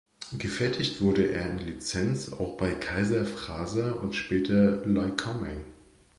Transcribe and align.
Gefertigt 0.39 0.99
wurde 1.01 1.29
er 1.29 1.47
in 1.51 1.59
Lizenz 1.59 2.33
auch 2.33 2.57
bei 2.57 2.73
Kaiser-Frazer 2.73 4.01
und 4.01 4.15
später 4.15 4.83
Lycoming. 4.83 5.63